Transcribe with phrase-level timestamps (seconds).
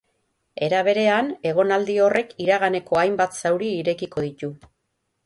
[0.67, 4.51] Era berean, egonaldi horrek iraganeko hainbat zauri irekiko ditu.